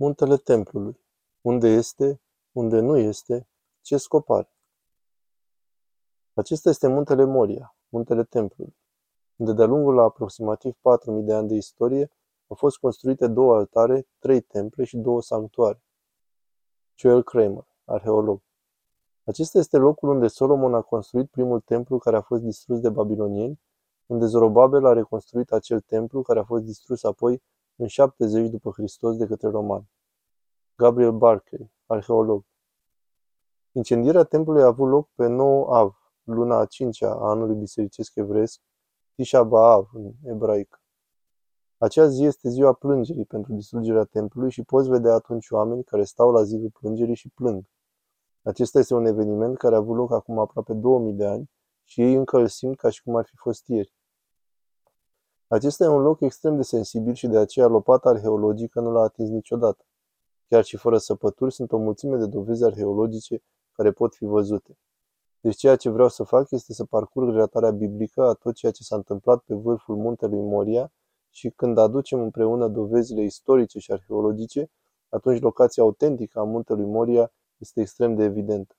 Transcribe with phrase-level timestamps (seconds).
[0.00, 1.00] Muntele templului.
[1.40, 2.20] Unde este,
[2.52, 3.48] unde nu este,
[3.80, 4.52] ce scop are?
[6.34, 8.76] Acesta este muntele Moria, muntele templului,
[9.36, 10.78] unde de-a lungul la aproximativ 4.000
[11.24, 12.12] de ani de istorie
[12.46, 15.82] au fost construite două altare, trei temple și două sanctuare.
[16.94, 18.40] Joel Kramer, arheolog.
[19.24, 23.60] Acesta este locul unde Solomon a construit primul templu care a fost distrus de babilonieni,
[24.06, 27.42] unde Zorobabel a reconstruit acel templu care a fost distrus apoi
[27.78, 29.90] în 70 după Hristos de către romani.
[30.76, 32.44] Gabriel Barclay, arheolog.
[33.72, 38.60] Incendierea templului a avut loc pe 9 Av, luna a cincea a anului bisericesc evresc,
[39.14, 40.80] Tisha B'Av în ebraică.
[41.78, 46.30] Acea zi este ziua plângerii pentru distrugerea templului și poți vedea atunci oameni care stau
[46.30, 47.64] la zidul plângerii și plâng.
[48.42, 51.50] Acesta este un eveniment care a avut loc acum aproape 2000 de ani
[51.84, 53.97] și ei încă îl simt ca și cum ar fi fost ieri.
[55.50, 59.28] Acesta e un loc extrem de sensibil și de aceea lopata arheologică nu l-a atins
[59.28, 59.84] niciodată.
[60.48, 64.78] Chiar și fără săpături, sunt o mulțime de dovezi arheologice care pot fi văzute.
[65.40, 68.82] Deci ceea ce vreau să fac este să parcurg relatarea biblică a tot ceea ce
[68.82, 70.92] s-a întâmplat pe vârful muntelui Moria
[71.30, 74.70] și când aducem împreună dovezile istorice și arheologice,
[75.08, 78.74] atunci locația autentică a muntelui Moria este extrem de evidentă.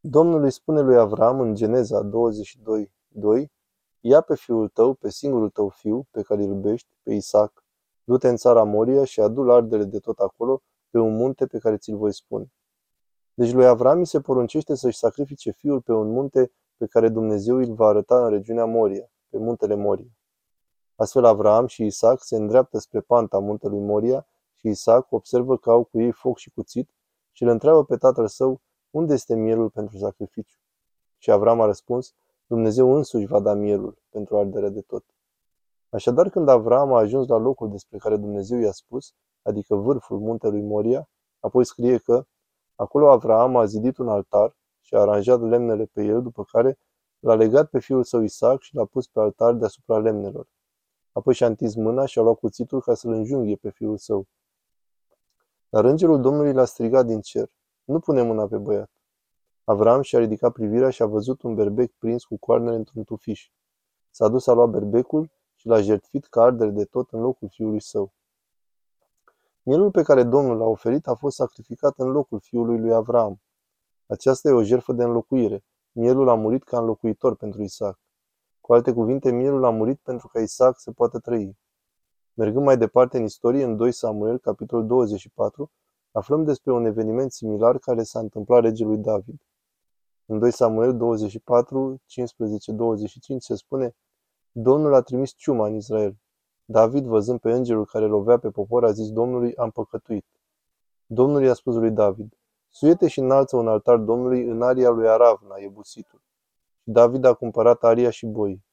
[0.00, 3.52] Domnul îi spune lui Avram în Geneza 22, 2,
[4.00, 7.64] Ia pe fiul tău, pe singurul tău fiu, pe care îl iubești, pe Isaac,
[8.04, 11.76] du-te în țara Moria și adu ardere de tot acolo, pe un munte pe care
[11.76, 12.52] ți-l voi spune.
[13.34, 17.56] Deci lui Avram îi se poruncește să-și sacrifice fiul pe un munte pe care Dumnezeu
[17.56, 20.10] îl va arăta în regiunea Moria, pe muntele Moria.
[20.94, 25.84] Astfel Avram și Isaac se îndreaptă spre panta muntelui Moria și Isaac observă că au
[25.84, 26.90] cu ei foc și cuțit
[27.32, 30.58] și îl întreabă pe tatăl său unde este mielul pentru sacrificiu.
[31.18, 32.14] Și Avram a răspuns,
[32.50, 35.04] Dumnezeu însuși va da mielul pentru arderea de tot.
[35.88, 40.62] Așadar, când Avram a ajuns la locul despre care Dumnezeu i-a spus, adică vârful muntelui
[40.62, 41.08] Moria,
[41.40, 42.24] apoi scrie că
[42.74, 46.78] acolo Avram a zidit un altar și a aranjat lemnele pe el, după care
[47.18, 50.48] l-a legat pe fiul său Isaac și l-a pus pe altar deasupra lemnelor.
[51.12, 54.26] Apoi și-a întins mâna și a luat cuțitul ca să-l înjunghie pe fiul său.
[55.68, 57.50] Dar îngerul Domnului l-a strigat din cer.
[57.84, 58.90] Nu pune mâna pe băiat.
[59.70, 63.50] Avram și-a ridicat privirea și a văzut un berbec prins cu coarnele într-un tufiș.
[64.10, 67.80] S-a dus a lua berbecul și l-a jertfit ca ardere de tot în locul fiului
[67.80, 68.12] său.
[69.62, 73.40] Mielul pe care Domnul l-a oferit a fost sacrificat în locul fiului lui Avram.
[74.06, 75.64] Aceasta e o jertfă de înlocuire.
[75.92, 77.98] Mielul a murit ca înlocuitor pentru Isaac.
[78.60, 81.58] Cu alte cuvinte, mielul a murit pentru ca Isaac să poată trăi.
[82.34, 85.70] Mergând mai departe în istorie, în 2 Samuel, capitolul 24,
[86.12, 89.40] aflăm despre un eveniment similar care s-a întâmplat regelui David.
[90.30, 92.00] În 2 Samuel 24, 15-25
[93.38, 93.96] se spune
[94.52, 96.16] Domnul a trimis ciuma în Israel.
[96.64, 100.26] David, văzând pe îngerul care lovea pe popor, a zis Domnului, am păcătuit.
[101.06, 105.54] Domnul i-a spus lui David, suiete și înalță un altar Domnului în aria lui Aravna,
[105.56, 106.22] Ebusitul.
[106.82, 108.64] Și David a cumpărat aria și boi.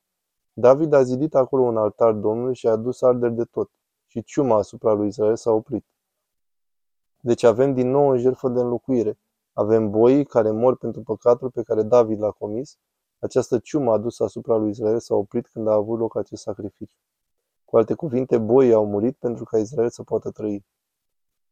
[0.54, 3.72] David a zidit acolo un altar Domnului și a adus arderi de tot.
[4.06, 5.86] Și ciuma asupra lui Israel s-a oprit.
[7.20, 9.18] Deci avem din nou o jertfă de înlocuire.
[9.58, 12.78] Avem boii care mor pentru păcatul pe care David l-a comis.
[13.20, 17.00] Această ciumă adusă asupra lui Israel s-a oprit când a avut loc acest sacrificiu.
[17.66, 20.66] Cu alte cuvinte, boii au murit pentru ca Israel să poată trăi.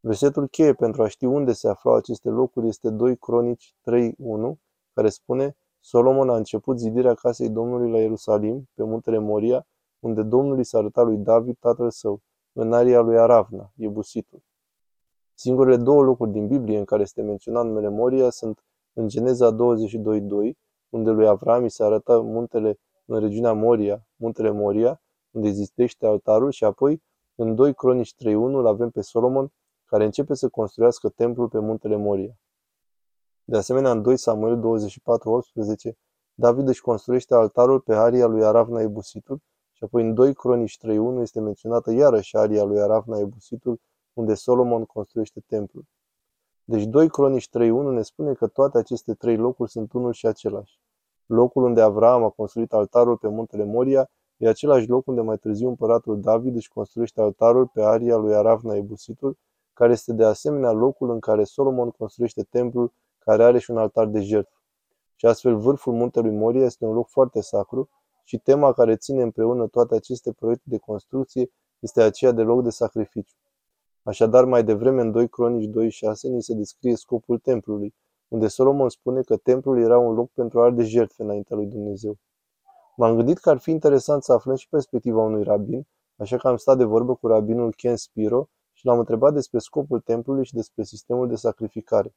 [0.00, 4.12] Versetul cheie pentru a ști unde se aflau aceste locuri este 2 Cronici 3.1,
[4.92, 9.66] care spune Solomon a început zidirea casei Domnului la Ierusalim, pe muntele Moria,
[9.98, 14.42] unde Domnul i s-a arătat lui David, tatăl său, în aria lui Aravna, Iebusitul.
[15.38, 19.56] Singurele două locuri din Biblie în care este menționat numele Moria sunt în Geneza 22.2,
[20.88, 26.50] unde lui Avram îi se arătă muntele în regiunea Moria, muntele Moria, unde existește altarul
[26.50, 27.02] și apoi
[27.34, 29.52] în 2 Cronici 3.1 îl avem pe Solomon,
[29.84, 32.38] care începe să construiască templul pe muntele Moria.
[33.44, 34.80] De asemenea, în 2 Samuel
[35.90, 35.92] 24.18,
[36.34, 39.38] David își construiește altarul pe aria lui Aravna Ebusitul
[39.72, 43.80] și apoi în 2 Cronici 3.1 este menționată iarăși aria lui Aravna Ebusitul
[44.16, 45.84] unde Solomon construiește templul.
[46.64, 50.80] Deci 2 Cronici 3.1 ne spune că toate aceste trei locuri sunt unul și același.
[51.26, 55.68] Locul unde Avram a construit altarul pe muntele Moria e același loc unde mai târziu
[55.68, 59.38] împăratul David își construiește altarul pe aria lui Aravna Ebusitul,
[59.72, 64.06] care este de asemenea locul în care Solomon construiește templul care are și un altar
[64.06, 64.60] de jertfă.
[65.14, 67.88] Și astfel vârful muntelui Moria este un loc foarte sacru
[68.24, 72.70] și tema care ține împreună toate aceste proiecte de construcție este aceea de loc de
[72.70, 73.36] sacrificiu.
[74.06, 75.72] Așadar, mai devreme, în 2 Cronici 2.6,
[76.22, 77.94] ni se descrie scopul templului,
[78.28, 82.18] unde Solomon spune că templul era un loc pentru a arde jertfe înaintea lui Dumnezeu.
[82.96, 85.86] M-am gândit că ar fi interesant să aflăm și perspectiva unui rabin,
[86.16, 89.58] așa că am stat de vorbă cu rabinul Ken Spiro și și l-am întrebat despre
[89.58, 92.14] scopul templului și despre sistemul de sacrificare.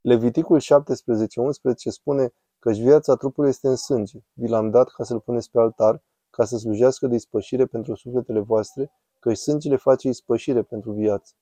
[0.00, 4.18] Leviticul 17:11 spune că viața trupului este în sânge.
[4.32, 8.40] Vi l-am dat ca să-l puneți pe altar, ca să slujească de ispășire pentru sufletele
[8.40, 8.90] voastre,
[9.20, 11.32] că sângele face ispășire pentru viață.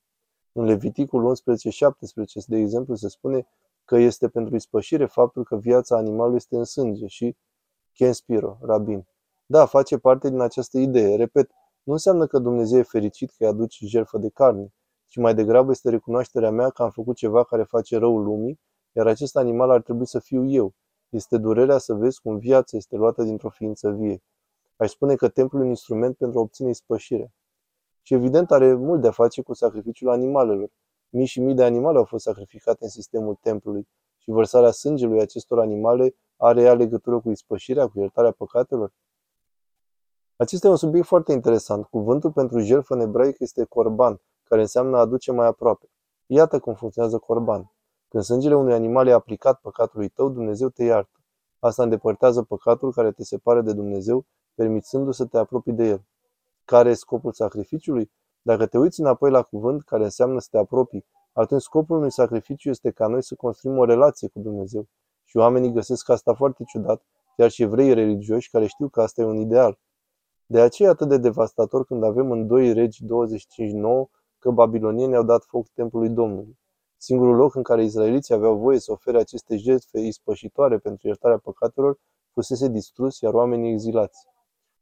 [0.53, 3.47] În Leviticul 11:17, de exemplu, se spune
[3.85, 7.37] că este pentru ispășire faptul că viața animalului este în sânge și
[7.93, 9.07] Ken Spiro, rabin.
[9.47, 11.17] Da, face parte din această idee.
[11.17, 11.51] Repet,
[11.83, 14.73] nu înseamnă că Dumnezeu e fericit că îi aduce jertfă de carne,
[15.07, 18.61] ci mai degrabă este recunoașterea mea că am făcut ceva care face răul lumii,
[18.93, 20.75] iar acest animal ar trebui să fiu eu.
[21.09, 24.23] Este durerea să vezi cum viața este luată dintr-o ființă vie.
[24.77, 27.33] Aș spune că templul e un instrument pentru a obține ispășire.
[28.09, 30.71] Și evident are mult de a face cu sacrificiul animalelor.
[31.09, 33.89] Mii și mii de animale au fost sacrificate în sistemul templului
[34.19, 38.93] și vărsarea sângelui acestor animale are ea legătură cu ispășirea, cu iertarea păcatelor?
[40.37, 41.87] Acesta e un subiect foarte interesant.
[41.87, 45.91] Cuvântul pentru jertfă în ebraic este corban, care înseamnă a aduce mai aproape.
[46.27, 47.73] Iată cum funcționează corban.
[48.09, 51.21] Când sângele unui animal e aplicat păcatului tău, Dumnezeu te iartă.
[51.59, 54.25] Asta îndepărtează păcatul care te separă de Dumnezeu,
[54.55, 56.03] permițându să te apropii de El.
[56.69, 58.11] Care e scopul sacrificiului?
[58.43, 62.69] Dacă te uiți înapoi la cuvânt, care înseamnă să te apropii, atunci scopul unui sacrificiu
[62.69, 64.89] este ca noi să construim o relație cu Dumnezeu.
[65.25, 67.03] Și oamenii găsesc asta foarte ciudat,
[67.37, 69.79] chiar și evrei religioși care știu că asta e un ideal.
[70.47, 73.09] De aceea e atât de devastator când avem în 2 regi 25.9
[74.39, 76.59] că babilonienii au dat foc templului Domnului.
[76.97, 81.99] Singurul loc în care izraeliții aveau voie să ofere aceste jertfe ispășitoare pentru iertarea păcatelor
[82.33, 84.27] fusese distrus, iar oamenii exilați.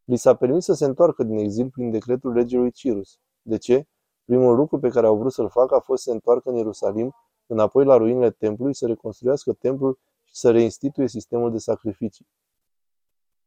[0.06, 3.18] Li s-a permis să se întoarcă din exil prin decretul regelui Cirus.
[3.42, 3.86] De ce?
[4.24, 7.14] Primul lucru pe care au vrut să-l facă a fost să se întoarcă în Ierusalim,
[7.46, 12.26] înapoi la ruinele templului, să reconstruiască templul și să reinstituie sistemul de sacrificii.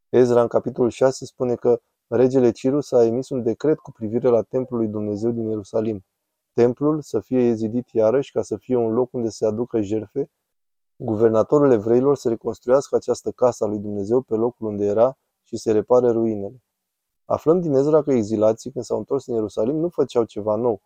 [0.09, 4.41] Ezra, în capitolul 6, spune că regele Cirus a emis un decret cu privire la
[4.41, 6.05] templul lui Dumnezeu din Ierusalim.
[6.53, 10.31] Templul să fie ezidit iarăși ca să fie un loc unde se aducă jerfe,
[10.95, 15.17] guvernatorul evreilor să reconstruiască această casă a lui Dumnezeu pe locul unde era
[15.49, 16.63] și să repare ruinele.
[17.25, 20.81] Aflăm din Ezra că exilații, când s-au întors în Ierusalim, nu făceau ceva nou.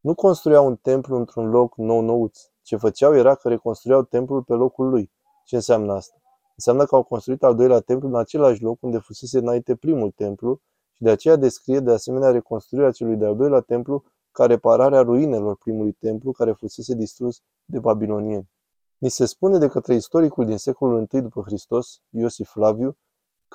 [0.00, 2.38] Nu construiau un templu într-un loc nou-nouț.
[2.62, 5.12] Ce făceau era că reconstruiau templul pe locul lui.
[5.44, 6.16] Ce înseamnă asta?
[6.54, 10.60] Înseamnă că au construit al doilea templu în același loc unde fusese înainte primul templu
[10.92, 15.92] și de aceea descrie de asemenea reconstruirea celui de-al doilea templu ca repararea ruinelor primului
[15.92, 18.50] templu care fusese distrus de babilonieni.
[18.98, 22.96] Ni se spune de către istoricul din secolul I după Hristos, Iosif Flaviu,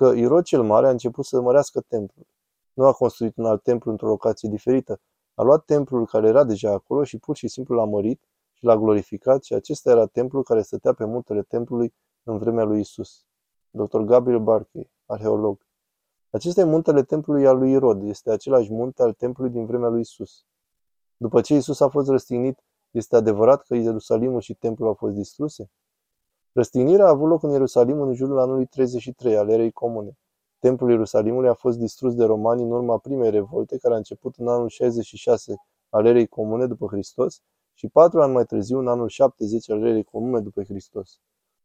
[0.01, 2.27] că Irod cel Mare a început să mărească templul.
[2.73, 5.01] Nu a construit un alt templu într-o locație diferită,
[5.33, 8.77] a luat templul care era deja acolo și pur și simplu l-a mărit și l-a
[8.77, 11.93] glorificat și acesta era templul care stătea pe muntele templului
[12.23, 13.25] în vremea lui Isus.
[13.69, 13.99] Dr.
[13.99, 15.65] Gabriel Barkey, arheolog.
[16.29, 20.01] Acesta e muntele templului al lui Irod, este același munte al templului din vremea lui
[20.01, 20.45] Isus.
[21.17, 25.71] După ce Isus a fost răstignit, este adevărat că Ierusalimul și templul au fost distruse?
[26.53, 30.17] Răstignirea a avut loc în Ierusalim în jurul anului 33 al erei comune.
[30.59, 34.47] Templul Ierusalimului a fost distrus de romani în urma primei revolte, care a început în
[34.47, 35.55] anul 66
[35.89, 37.41] al erei comune după Hristos
[37.73, 41.19] și patru ani mai târziu, în anul 70 al erei comune după Hristos.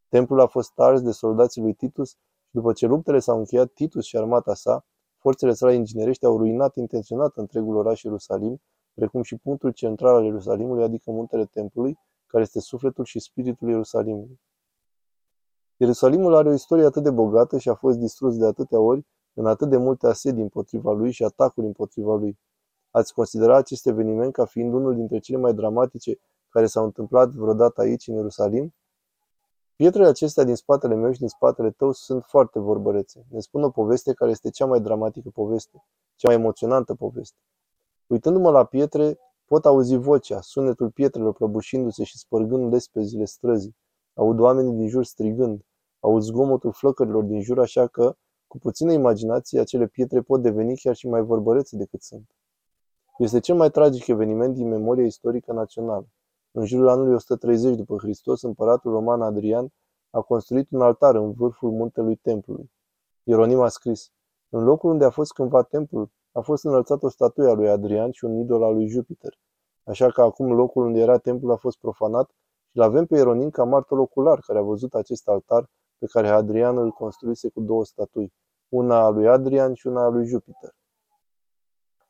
[0.09, 4.05] Templul a fost ars de soldații lui Titus și după ce luptele s-au încheiat, Titus
[4.05, 4.87] și armata sa,
[5.19, 8.61] forțele sale inginerești au ruinat intenționat întregul oraș Ierusalim,
[8.95, 14.41] precum și punctul central al Ierusalimului, adică muntele Templului, care este sufletul și spiritul Ierusalimului.
[15.77, 19.47] Ierusalimul are o istorie atât de bogată și a fost distrus de atâtea ori, în
[19.47, 22.39] atât de multe asedii împotriva lui și atacuri împotriva lui.
[22.91, 26.19] Ați considera acest eveniment ca fiind unul dintre cele mai dramatice
[26.49, 28.75] care s-au întâmplat vreodată aici, în Ierusalim?
[29.77, 33.27] Pietrele acestea din spatele meu și din spatele tău sunt foarte vorbărețe.
[33.31, 37.37] Ne spun o poveste care este cea mai dramatică poveste, cea mai emoționantă poveste.
[38.07, 43.77] Uitându-mă la pietre, pot auzi vocea, sunetul pietrelor prăbușindu-se și spărgând lespezile străzii.
[44.15, 45.66] Aud oamenii din jur strigând.
[46.07, 50.95] Aud zgomotul flăcărilor din jur, așa că, cu puțină imaginație, acele pietre pot deveni chiar
[50.95, 52.31] și mai vorbărețe decât sunt.
[53.19, 56.07] Este cel mai tragic eveniment din memoria istorică națională.
[56.51, 59.69] În jurul anului 130 după Hristos, împăratul roman Adrian
[60.11, 62.71] a construit un altar în vârful muntelui templului.
[63.23, 64.13] Ieronim a scris,
[64.49, 68.11] în locul unde a fost cândva templul, a fost înălțat o statuie a lui Adrian
[68.11, 69.39] și un idol al lui Jupiter.
[69.85, 72.31] Așa că acum locul unde era templul a fost profanat
[72.71, 76.79] și l-avem pe Ieronim ca martor ocular care a văzut acest altar pe care Adrian
[76.79, 78.33] îl construise cu două statui,
[78.69, 80.75] una a lui Adrian și una a lui Jupiter.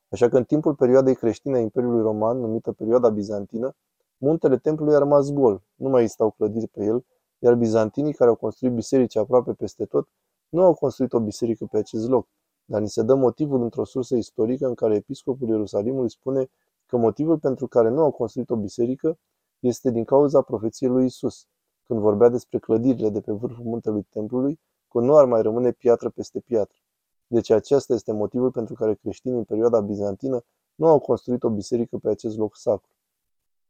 [0.08, 3.74] Așa că în timpul perioadei creștine a Imperiului Roman, numită perioada bizantină,
[4.16, 7.04] muntele templului a rămas gol, nu mai existau clădiri pe el,
[7.38, 10.08] iar bizantinii care au construit biserici aproape peste tot
[10.48, 12.28] nu au construit o biserică pe acest loc,
[12.64, 16.50] dar ni se dă motivul într-o sursă istorică în care episcopul Ierusalimului spune
[16.86, 19.18] că motivul pentru care nu au construit o biserică
[19.58, 21.46] este din cauza profeției lui Isus,
[21.86, 26.10] când vorbea despre clădirile de pe vârful muntelui templului, că nu ar mai rămâne piatră
[26.10, 26.78] peste piatră.
[27.26, 31.98] Deci acesta este motivul pentru care creștinii în perioada bizantină nu au construit o biserică
[31.98, 32.90] pe acest loc sacru.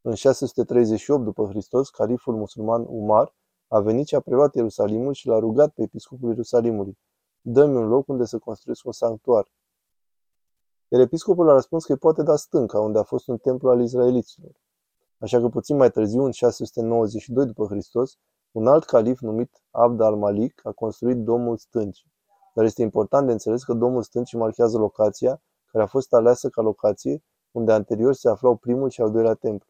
[0.00, 3.34] În 638 după Hristos, califul musulman Umar
[3.68, 6.98] a venit și a preluat Ierusalimul și l-a rugat pe episcopul Ierusalimului,
[7.40, 9.52] dă-mi un loc unde să construiesc un sanctuar.
[10.88, 13.80] Iar episcopul a răspuns că îi poate da stânca, unde a fost un templu al
[13.80, 14.52] izraeliților.
[15.18, 18.18] Așa că puțin mai târziu, în 692 după Hristos,
[18.52, 22.12] un alt calif numit Abd al-Malik a construit Domul Stâncii.
[22.54, 26.62] Dar este important de înțeles că Domul Stâncii marchează locația, care a fost aleasă ca
[26.62, 29.68] locație, unde anterior se aflau primul și al doilea templu.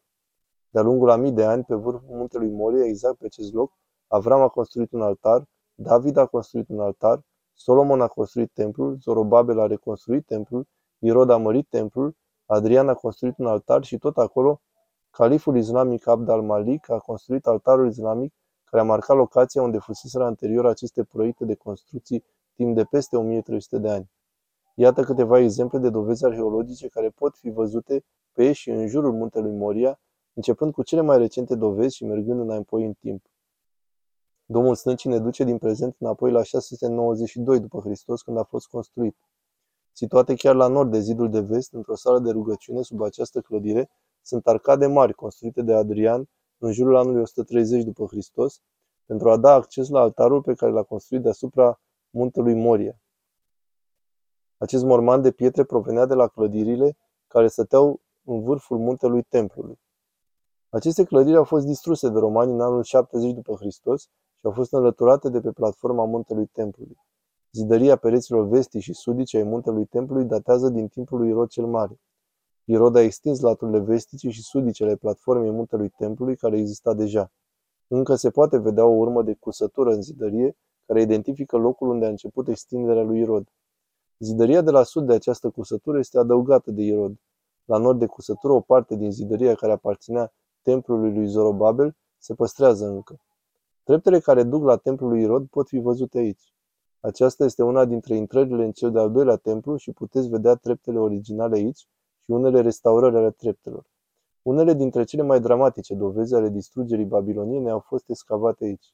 [0.69, 3.71] De-a lungul a mii de ani, pe vârful muntelui Moria, exact pe acest loc,
[4.07, 9.59] Avram a construit un altar, David a construit un altar, Solomon a construit templul, Zorobabel
[9.59, 10.67] a reconstruit templul,
[10.99, 14.61] Irod a mărit templul, Adrian a construit un altar și tot acolo
[15.17, 18.33] califul islamic Abd al-Malik a construit altarul islamic
[18.63, 22.23] care a marcat locația unde fuseseră anterior aceste proiecte de construcții
[22.55, 24.11] timp de peste 1300 de ani.
[24.75, 29.51] Iată câteva exemple de dovezi arheologice care pot fi văzute pe și în jurul muntelui
[29.51, 29.99] Moria,
[30.33, 33.25] începând cu cele mai recente dovezi și mergând înapoi în timp.
[34.45, 39.17] Domnul Stâncii ne duce din prezent înapoi la 692 după Hristos, când a fost construit.
[39.91, 43.89] Situate chiar la nord de zidul de vest, într-o sală de rugăciune sub această clădire,
[44.27, 48.61] sunt arcade mari construite de Adrian în jurul anului 130 după Hristos,
[49.05, 52.99] pentru a da acces la altarul pe care l-a construit deasupra muntelui Moria.
[54.57, 59.79] Acest morman de pietre provenea de la clădirile care stăteau în vârful muntelui templului.
[60.69, 64.01] Aceste clădiri au fost distruse de romani în anul 70 după Hristos
[64.35, 66.97] și au fost înlăturate de pe platforma muntelui templului.
[67.51, 71.99] Zidăria pereților vestii și sudice ai muntelui templului datează din timpul lui Irod cel Mare.
[72.69, 77.31] Irod a extins laturile vestice și sudice ale platformei muntelui templului care exista deja.
[77.87, 82.09] Încă se poate vedea o urmă de cusătură în zidărie care identifică locul unde a
[82.09, 83.47] început extinderea lui Irod.
[84.19, 87.15] Zidăria de la sud de această cusătură este adăugată de Irod.
[87.65, 92.85] La nord de cusătură, o parte din zidăria care aparținea templului lui Zorobabel se păstrează
[92.85, 93.19] încă.
[93.83, 96.53] Treptele care duc la templul lui Irod pot fi văzute aici.
[96.99, 101.55] Aceasta este una dintre intrările în cel de-al doilea templu și puteți vedea treptele originale
[101.55, 101.87] aici
[102.27, 103.85] și unele restaurări ale treptelor.
[104.41, 108.93] Unele dintre cele mai dramatice dovezi ale distrugerii babiloniene au fost excavate aici.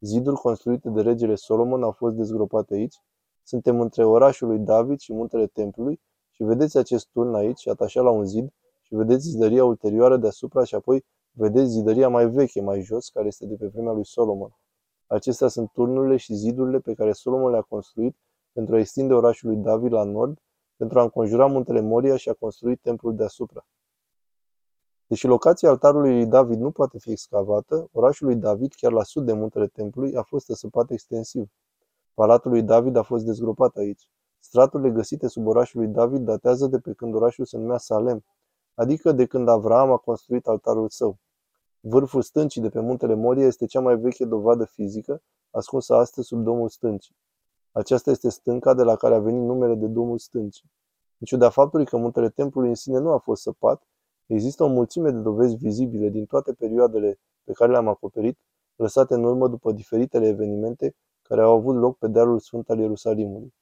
[0.00, 2.94] Ziduri construite de regele Solomon au fost dezgropate aici.
[3.42, 8.10] Suntem între orașul lui David și muntele templului și vedeți acest turn aici, atașat la
[8.10, 13.08] un zid, și vedeți zidăria ulterioară deasupra și apoi vedeți zidăria mai veche, mai jos,
[13.08, 14.56] care este de pe vremea lui Solomon.
[15.06, 18.16] Acestea sunt turnurile și zidurile pe care Solomon le-a construit
[18.52, 20.38] pentru a extinde orașul lui David la nord,
[20.80, 23.66] pentru a înconjura muntele Moria și a construi templul deasupra.
[25.06, 29.26] Deși locația altarului lui David nu poate fi excavată, orașul lui David, chiar la sud
[29.26, 31.50] de muntele templului, a fost răsăpat extensiv.
[32.14, 34.08] Palatul lui David a fost dezgropat aici.
[34.38, 38.24] Straturile găsite sub orașul lui David datează de pe când orașul se numea Salem,
[38.74, 41.18] adică de când Avram a construit altarul său.
[41.80, 46.42] Vârful stâncii de pe muntele Moria este cea mai veche dovadă fizică, ascunsă astăzi sub
[46.42, 47.16] domul stâncii.
[47.72, 50.70] Aceasta este stânca de la care a venit numele de domul stâncii.
[51.18, 53.82] În ciuda faptului că muntele templului în sine nu a fost săpat,
[54.26, 58.38] există o mulțime de dovezi vizibile din toate perioadele pe care le-am acoperit,
[58.76, 63.54] lăsate în urmă după diferitele evenimente care au avut loc pe dealul sfânt al Ierusalimului.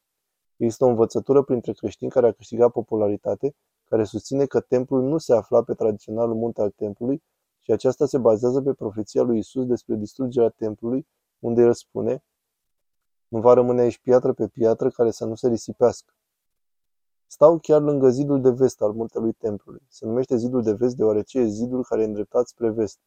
[0.57, 5.35] Există o învățătură printre creștini care a câștigat popularitate, care susține că templul nu se
[5.35, 7.23] afla pe tradiționalul munte al templului,
[7.59, 11.07] și aceasta se bazează pe profeția lui Isus despre distrugerea templului,
[11.39, 12.23] unde el spune,
[13.29, 16.13] nu va rămâne aici piatră pe piatră care să nu se risipească.
[17.27, 19.83] Stau chiar lângă zidul de vest al muntelui templului.
[19.89, 22.99] Se numește zidul de vest deoarece e zidul care e îndreptat spre vest.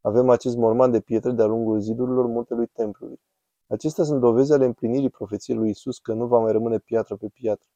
[0.00, 3.20] Avem acest morman de pietre de-a lungul zidurilor muntelui templului.
[3.66, 7.28] Acestea sunt dovezi ale împlinirii profeției lui Isus că nu va mai rămâne piatră pe
[7.28, 7.68] piatră.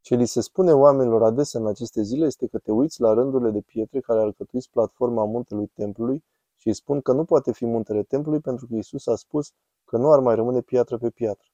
[0.00, 3.50] Ce li se spune oamenilor adesea în aceste zile este că te uiți la rândurile
[3.50, 6.24] de pietre care alcătuiți platforma muntelui templului
[6.56, 9.52] și îi spun că nu poate fi muntele templului pentru că Isus a spus
[9.84, 11.48] că nu ar mai rămâne piatră pe piatră.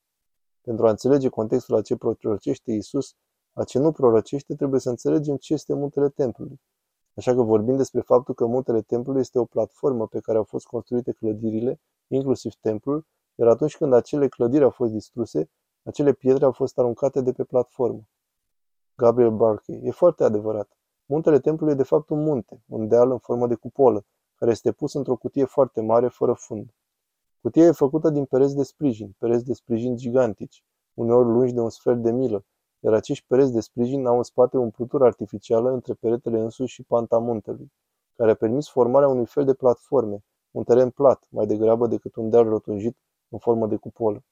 [0.60, 3.14] Pentru a înțelege contextul a ce prorocește Isus,
[3.52, 6.60] a ce nu prorocește, trebuie să înțelegem ce este muntele templului.
[7.16, 10.66] Așa că vorbim despre faptul că muntele templului este o platformă pe care au fost
[10.66, 15.50] construite clădirile, inclusiv templul, iar atunci când acele clădiri au fost distruse,
[15.82, 18.08] acele pietre au fost aruncate de pe platformă.
[18.94, 19.80] Gabriel Barkey.
[19.82, 20.76] E foarte adevărat.
[21.06, 24.72] Muntele templului e de fapt un munte, un deal în formă de cupolă, care este
[24.72, 26.74] pus într-o cutie foarte mare, fără fund.
[27.42, 31.70] Cutia e făcută din pereți de sprijin, pereți de sprijin gigantici, uneori lungi de un
[31.70, 32.44] sfert de milă,
[32.80, 36.82] iar acești pereți de sprijin au în spate o umplutură artificială între peretele însuși și
[36.82, 37.72] panta muntelui,
[38.16, 42.30] care a permis formarea unui fel de platforme, un teren plat, mai degrabă decât un
[42.30, 42.96] deal rotunjit
[43.28, 44.24] în formă de cupolă.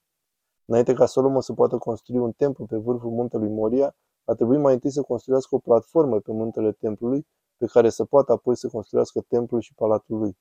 [0.65, 4.73] Înainte ca Solomon să poată construi un templu pe vârful muntelui Moria, a trebuit mai
[4.73, 9.21] întâi să construiască o platformă pe muntele templului, pe care să poată apoi să construiască
[9.21, 10.39] templul și palatul lui.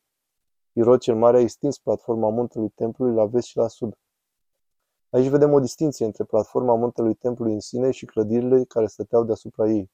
[0.77, 3.97] Irod cel Mare a extins platforma muntelui templului la vest și la sud.
[5.09, 9.67] Aici vedem o distinție între platforma muntelui templului în sine și clădirile care stăteau deasupra
[9.67, 9.91] ei.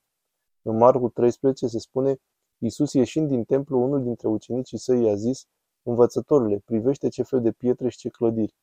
[0.61, 2.19] În Marcu 13 se spune,
[2.57, 5.45] Iisus ieșind din templu, unul dintre ucenicii săi i-a zis,
[5.83, 8.55] Învățătorule, privește ce fel de pietre și ce clădiri.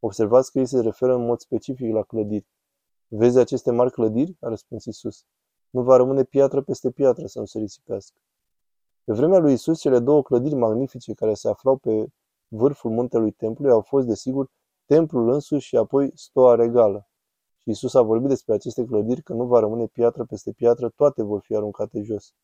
[0.00, 2.46] Observați că ei se referă în mod specific la clădiri.
[3.08, 4.36] Vezi aceste mari clădiri?
[4.40, 5.24] a răspuns Isus.
[5.70, 8.20] Nu va rămâne piatră peste piatră să nu se risipească.
[9.06, 12.06] Pe vremea lui Isus, cele două clădiri magnifice care se aflau pe
[12.48, 14.50] vârful muntelui templului au fost, desigur,
[14.84, 17.08] templul însuși și apoi stoa regală.
[17.56, 21.22] Și Isus a vorbit despre aceste clădiri că nu va rămâne piatră peste piatră, toate
[21.22, 22.34] vor fi aruncate jos.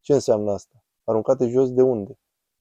[0.00, 0.84] Ce înseamnă asta?
[1.04, 2.18] Aruncate jos de unde?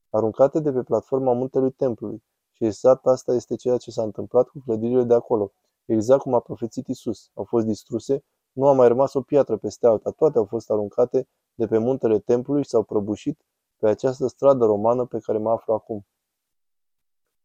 [0.10, 2.24] Aruncate de pe platforma muntelui templului.
[2.52, 5.52] Și exact asta este ceea ce s-a întâmplat cu clădirile de acolo.
[5.86, 7.30] Exact cum a profețit Isus.
[7.34, 11.28] Au fost distruse, nu a mai rămas o piatră peste alta, toate au fost aruncate
[11.56, 13.46] de pe muntele templului și s-au prăbușit
[13.78, 16.06] pe această stradă romană pe care mă aflu acum.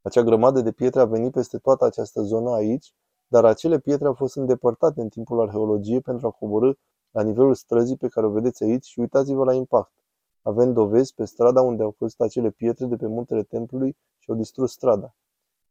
[0.02, 2.94] Acea grămadă de pietre a venit peste toată această zonă aici,
[3.26, 6.72] dar acele pietre au fost îndepărtate în timpul arheologiei pentru a coborâ
[7.10, 9.92] la nivelul străzii pe care o vedeți aici și uitați-vă la impact.
[10.42, 14.36] Avem dovezi pe strada unde au fost acele pietre de pe muntele templului și au
[14.36, 15.14] distrus strada.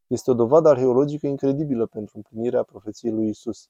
[0.08, 3.70] Este o dovadă arheologică incredibilă pentru împlinirea profeției lui Isus.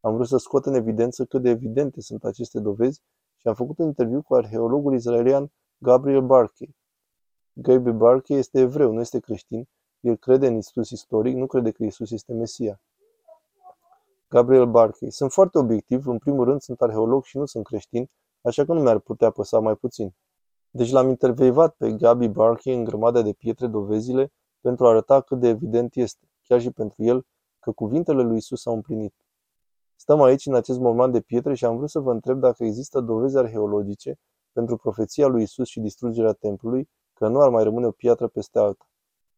[0.00, 3.02] Am vrut să scot în evidență cât de evidente sunt aceste dovezi
[3.44, 6.76] și am făcut un interviu cu arheologul izraelian Gabriel Barkey.
[7.52, 9.68] Gabriel Barkey este evreu, nu este creștin.
[10.00, 12.80] El crede în Isus istoric, nu crede că Isus este Mesia.
[14.28, 15.10] Gabriel Barkey.
[15.10, 18.10] Sunt foarte obiectiv, în primul rând sunt arheolog și nu sunt creștin,
[18.40, 20.14] așa că nu mi-ar putea păsa mai puțin.
[20.70, 25.40] Deci l-am intervievat pe Gabi Barkey în grămadă de pietre dovezile pentru a arăta cât
[25.40, 27.26] de evident este, chiar și pentru el,
[27.60, 29.14] că cuvintele lui Isus s-au împlinit.
[29.96, 33.00] Stăm aici în acest moment de pietre și am vrut să vă întreb dacă există
[33.00, 34.18] dovezi arheologice
[34.52, 38.58] pentru profeția lui Isus și distrugerea templului, că nu ar mai rămâne o piatră peste
[38.58, 38.88] alta.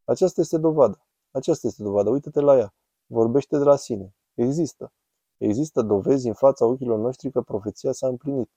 [0.03, 1.07] Aceasta este dovada.
[1.31, 2.09] Aceasta este dovada.
[2.09, 2.73] Uită-te la ea.
[3.05, 4.15] Vorbește de la sine.
[4.33, 4.93] Există.
[5.37, 8.49] Există dovezi în fața ochilor noștri că profeția s-a împlinit.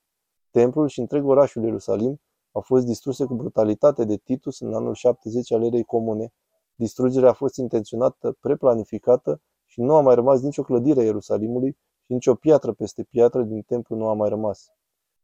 [0.50, 2.20] Templul și întreg orașul Ierusalim
[2.52, 6.32] au fost distruse cu brutalitate de Titus în anul 70 al erei comune.
[6.74, 11.78] Distrugerea a fost intenționată, preplanificată și nu a mai rămas nicio clădire a Ierusalimului
[12.10, 14.70] și nicio piatră peste piatră din templu nu a mai rămas.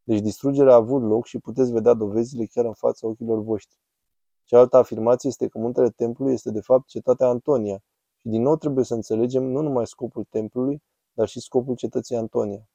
[0.03, 3.79] Deci distrugerea a avut loc și puteți vedea dovezile chiar în fața ochilor voștri.
[4.45, 7.83] Cealaltă afirmație este că muntele templului este de fapt cetatea Antonia
[8.17, 12.69] și din nou trebuie să înțelegem nu numai scopul templului, dar și scopul cetății Antonia.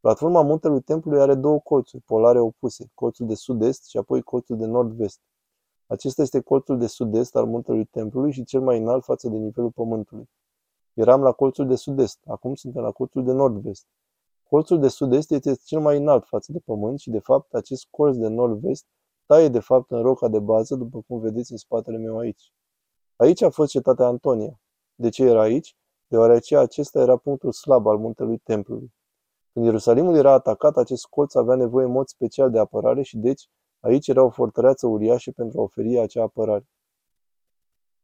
[0.00, 4.66] Platforma muntelui templului are două colțuri polare opuse, colțul de sud-est și apoi colțul de
[4.66, 5.20] nord-vest.
[5.86, 9.70] Acesta este colțul de sud-est al muntelui templului și cel mai înalt față de nivelul
[9.70, 10.28] pământului.
[10.94, 13.86] Eram la colțul de sud-est, acum suntem la colțul de nord-vest.
[14.48, 18.16] Colțul de sud-est este cel mai înalt față de pământ și, de fapt, acest colț
[18.16, 18.86] de nord-vest
[19.26, 22.52] taie, de fapt, în roca de bază, după cum vedeți în spatele meu aici.
[23.16, 24.60] Aici a fost cetatea Antonia.
[24.94, 25.76] De ce era aici?
[26.06, 28.92] Deoarece acesta era punctul slab al muntelui templului.
[29.52, 33.48] Când Ierusalimul era atacat, acest colț avea nevoie în mod special de apărare și deci
[33.80, 36.68] aici era o fortăreață uriașă pentru a oferi acea apărare.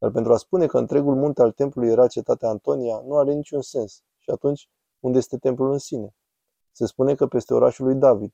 [0.00, 3.62] Dar pentru a spune că întregul munte al templului era cetatea Antonia, nu are niciun
[3.62, 4.02] sens.
[4.18, 4.68] Și atunci,
[5.00, 6.14] unde este templul în sine?
[6.72, 8.32] Se spune că peste orașul lui David.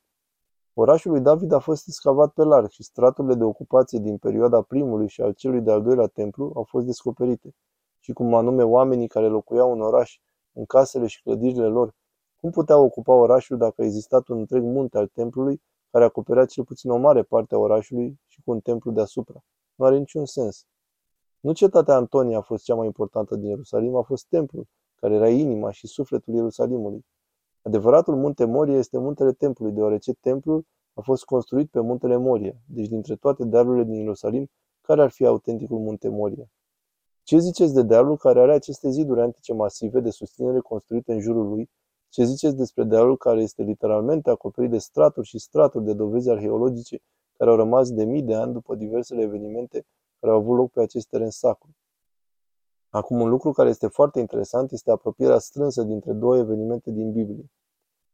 [0.75, 5.09] Orașul lui David a fost excavat pe larg și straturile de ocupație din perioada primului
[5.09, 7.55] și al celui de-al doilea templu au fost descoperite.
[7.99, 10.21] Și cum anume oamenii care locuiau în oraș,
[10.53, 11.95] în casele și clădirile lor,
[12.41, 16.65] cum puteau ocupa orașul dacă a existat un întreg munte al templului care acoperea cel
[16.65, 19.45] puțin o mare parte a orașului și cu un templu deasupra?
[19.75, 20.67] Nu are niciun sens.
[21.47, 25.29] Nu cetatea Antonia a fost cea mai importantă din Ierusalim, a fost templul, care era
[25.29, 27.07] inima și sufletul Ierusalimului.
[27.63, 32.89] Adevăratul munte Moria este muntele templului, deoarece templul a fost construit pe muntele Moria, deci
[32.89, 36.51] dintre toate dealurile din Ierusalim, care ar fi autenticul munte Moria?
[37.23, 41.49] Ce ziceți de dealul care are aceste ziduri antice masive de susținere construite în jurul
[41.49, 41.71] lui?
[42.09, 46.99] Ce ziceți despre dealul care este literalmente acoperit de straturi și straturi de dovezi arheologice
[47.37, 49.87] care au rămas de mii de ani după diversele evenimente
[50.21, 51.69] care au avut loc pe acest teren sacru?
[52.89, 57.51] Acum, un lucru care este foarte interesant este apropierea strânsă dintre două evenimente din Biblie.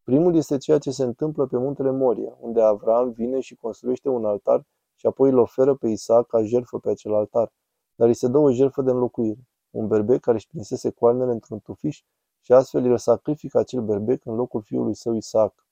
[0.02, 4.24] Primul este ceea ce se întâmplă pe muntele Moria, unde Avram vine și construiește un
[4.24, 7.52] altar și apoi îl oferă pe Isaac ca jertfă pe acel altar,
[7.94, 11.60] dar îi se dă o jertfă de înlocuire, un berbec care își prinsese coarnele într-un
[11.60, 12.02] tufiș
[12.40, 15.66] și astfel el sacrifică acel berbec în locul fiului său Isaac.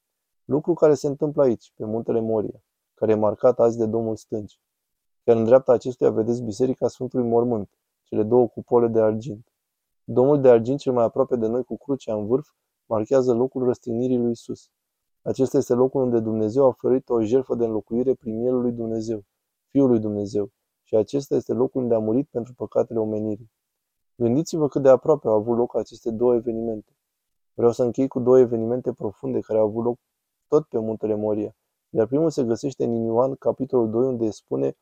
[0.44, 2.62] Lucru care se întâmplă aici, pe muntele Moria,
[2.94, 4.60] care e marcat azi de Domnul Stânci.
[5.24, 7.70] Chiar în dreapta acestuia vedeți Biserica Sfântului Mormânt,
[8.02, 9.52] cele două cupole de argint.
[10.04, 12.48] Domnul de argint cel mai aproape de noi cu crucea în vârf
[12.86, 14.70] marchează locul răstignirii lui Isus.
[15.22, 19.24] Acesta este locul unde Dumnezeu a oferit o jertfă de înlocuire prin mielul lui Dumnezeu,
[19.66, 20.50] Fiul lui Dumnezeu,
[20.82, 23.50] și acesta este locul unde a murit pentru păcatele omenirii.
[24.14, 26.96] Gândiți-vă cât de aproape au avut loc aceste două evenimente.
[27.54, 29.98] Vreau să închei cu două evenimente profunde care au avut loc
[30.48, 31.56] tot pe muntele Moria,
[31.90, 34.76] iar primul se găsește în Ioan, capitolul 2, unde spune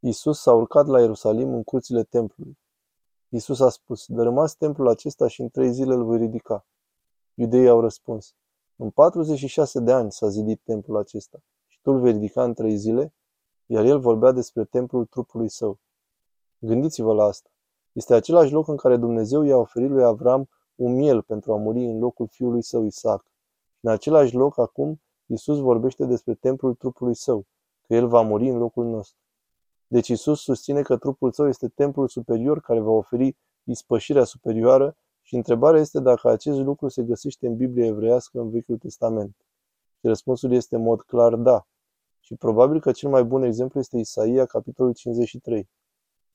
[0.00, 2.58] Iisus s-a urcat la Ierusalim în curțile templului.
[3.28, 6.66] Iisus a spus, dărâmați templul acesta și în trei zile îl voi ridica.
[7.34, 8.34] Iudeii au răspuns,
[8.76, 12.76] în 46 de ani s-a zidit templul acesta și tu îl vei ridica în trei
[12.76, 13.14] zile?
[13.66, 15.78] Iar el vorbea despre templul trupului său.
[16.58, 17.50] Gândiți-vă la asta.
[17.92, 21.84] Este același loc în care Dumnezeu i-a oferit lui Avram un miel pentru a muri
[21.84, 23.22] în locul fiului său Isaac.
[23.22, 27.46] Și în același loc acum Iisus vorbește despre templul trupului său,
[27.86, 29.18] că el va muri în locul nostru.
[29.90, 35.34] Deci Isus susține că trupul său este templul superior care va oferi ispășirea superioară și
[35.34, 39.36] întrebarea este dacă acest lucru se găsește în Biblia evreiască în Vechiul Testament.
[40.00, 41.66] Și răspunsul este în mod clar da.
[42.20, 45.68] Și probabil că cel mai bun exemplu este Isaia, capitolul 53.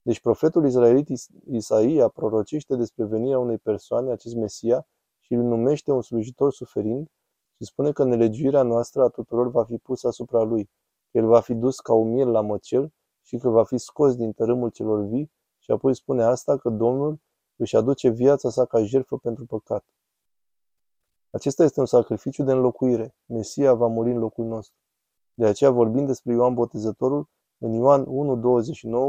[0.02, 1.08] Deci profetul israelit
[1.50, 4.86] Isaia prorocește despre venirea unei persoane, acest Mesia,
[5.20, 7.06] și îl numește un slujitor suferind
[7.56, 10.70] și spune că nelegiuirea noastră a tuturor va fi pusă asupra lui,
[11.10, 12.92] că el va fi dus ca un miel la măcel
[13.24, 17.20] și că va fi scos din tărâmul celor vii și apoi spune asta că Domnul
[17.56, 19.84] își aduce viața sa ca jertfă pentru păcat.
[21.30, 23.16] Acesta este un sacrificiu de înlocuire.
[23.26, 24.76] Mesia va muri în locul nostru.
[25.34, 28.06] De aceea vorbim despre Ioan Botezătorul în Ioan 1.29,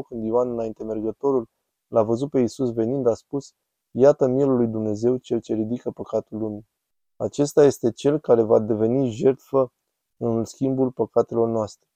[0.08, 1.50] când Ioan înainte mergătorul
[1.88, 3.54] l-a văzut pe Iisus venind, a spus,
[3.92, 6.68] Iată mielul lui Dumnezeu, cel ce ridică păcatul lumii.
[7.16, 9.74] Acesta este cel care va deveni jertfă
[10.18, 11.88] în schimbul păcatelor noastre.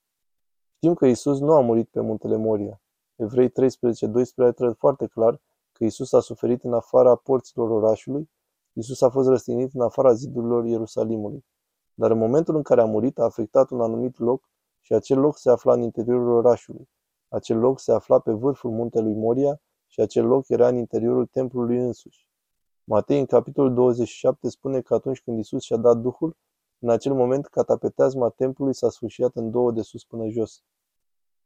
[0.82, 2.82] Știm că Isus nu a murit pe muntele Moria.
[3.16, 8.30] Evrei 13, 12 arată foarte clar că Isus a suferit în afara porților orașului,
[8.74, 11.46] Isus a fost răstignit în afara zidurilor Ierusalimului.
[11.94, 15.38] Dar în momentul în care a murit, a afectat un anumit loc și acel loc
[15.38, 16.90] se afla în interiorul orașului.
[17.30, 21.78] Acel loc se afla pe vârful muntelui Moria și acel loc era în interiorul templului
[21.78, 22.28] însuși.
[22.84, 26.38] Matei, în capitolul 27, spune că atunci când Isus și-a dat Duhul,
[26.80, 30.64] în acel moment catapeteazma templului s-a sfârșit în două de sus până jos.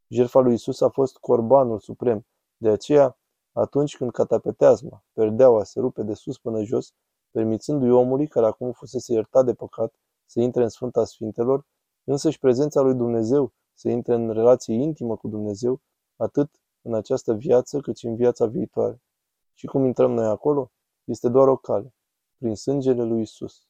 [0.07, 2.25] Jertfa lui Isus a fost corbanul suprem,
[2.57, 3.17] de aceea,
[3.51, 6.93] atunci când catapeteazma, perdeaua, se rupe de sus până jos,
[7.31, 9.93] permițându-i omului care acum fusese iertat de păcat
[10.25, 11.65] să intre în Sfânta Sfintelor,
[12.03, 15.81] însăși prezența lui Dumnezeu să intre în relație intimă cu Dumnezeu,
[16.15, 19.01] atât în această viață cât și în viața viitoare.
[19.53, 20.71] Și cum intrăm noi acolo?
[21.03, 21.93] Este doar o cale,
[22.37, 23.67] prin sângele lui Isus.